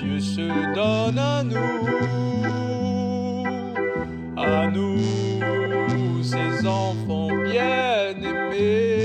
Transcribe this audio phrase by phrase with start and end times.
[0.00, 1.86] Dieu se donne à nous,
[4.36, 9.04] à nous, ses enfants bien-aimés.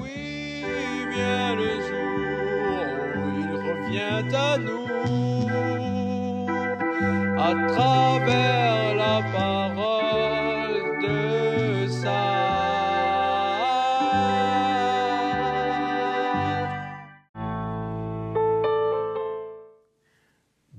[0.00, 0.64] Oui,
[1.14, 4.88] vient le jour où il revient à nous,
[7.38, 10.47] à travers la parole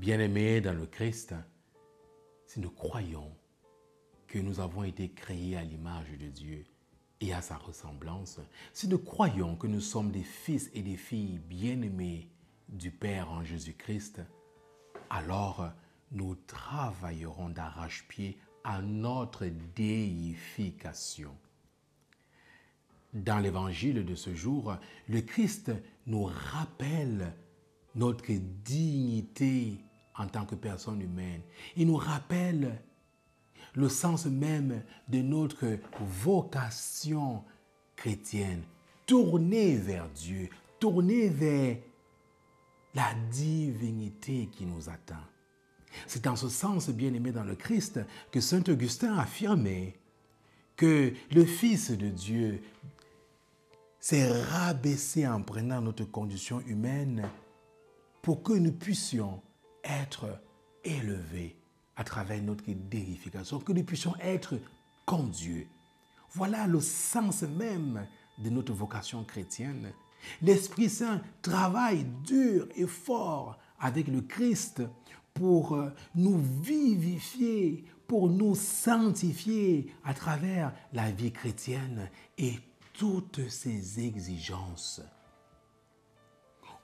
[0.09, 1.35] Bien-aimés dans le Christ,
[2.47, 3.31] si nous croyons
[4.25, 6.65] que nous avons été créés à l'image de Dieu
[7.21, 8.39] et à sa ressemblance,
[8.73, 12.27] si nous croyons que nous sommes des fils et des filles bien-aimés
[12.69, 14.21] du Père en Jésus-Christ,
[15.11, 15.69] alors
[16.11, 19.45] nous travaillerons d'arrache-pied à notre
[19.75, 21.37] déification.
[23.13, 24.75] Dans l'évangile de ce jour,
[25.07, 25.71] le Christ
[26.07, 27.31] nous rappelle
[27.93, 28.31] notre
[28.63, 29.77] dignité
[30.19, 31.41] en tant que personne humaine.
[31.75, 32.79] Il nous rappelle
[33.73, 37.43] le sens même de notre vocation
[37.95, 38.63] chrétienne,
[39.05, 41.77] tournée vers Dieu, tournée vers
[42.93, 45.23] la divinité qui nous attend.
[46.05, 47.99] C'est dans ce sens, bien aimé dans le Christ,
[48.31, 49.95] que Saint Augustin affirmait
[50.75, 52.61] que le Fils de Dieu
[53.99, 57.27] s'est rabaissé en prenant notre condition humaine
[58.21, 59.41] pour que nous puissions
[59.89, 60.41] être
[60.83, 61.57] élevés
[61.95, 64.59] à travers notre déification, que nous puissions être
[65.05, 65.67] comme Dieu.
[66.31, 69.91] Voilà le sens même de notre vocation chrétienne.
[70.41, 74.81] L'Esprit Saint travaille dur et fort avec le Christ
[75.33, 82.59] pour euh, nous vivifier, pour nous sanctifier à travers la vie chrétienne et
[82.93, 85.01] toutes ses exigences.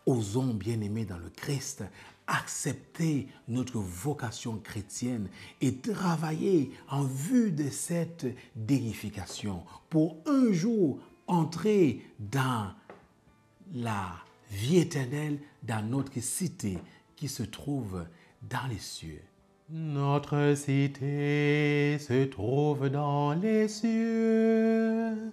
[0.06, 1.84] Osons, bien-aimés dans le Christ,
[2.28, 5.28] accepter notre vocation chrétienne
[5.62, 8.26] et travailler en vue de cette
[8.56, 12.72] déification pour un jour entrer dans
[13.74, 14.16] la
[14.52, 16.78] vie éternelle, dans notre cité
[17.16, 18.06] qui se trouve
[18.44, 19.22] dans les cieux.
[19.70, 25.32] Notre cité se trouve dans les cieux.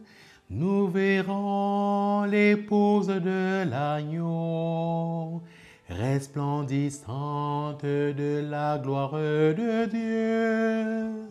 [2.33, 5.43] L'épouse de l'agneau,
[5.87, 11.29] resplendissante de la gloire de Dieu.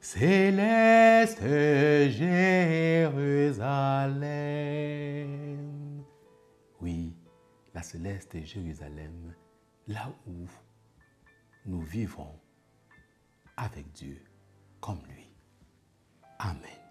[0.00, 1.42] Céleste
[2.08, 3.34] Jérusalem.
[6.80, 7.14] Oui,
[7.74, 9.34] la céleste Jérusalem,
[9.88, 10.46] là où
[11.66, 12.40] nous vivrons
[13.58, 14.24] avec Dieu
[14.80, 15.28] comme lui.
[16.38, 16.83] Amen.